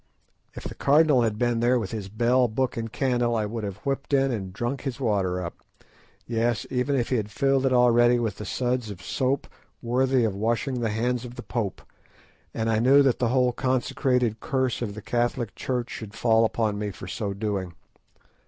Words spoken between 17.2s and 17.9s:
doing.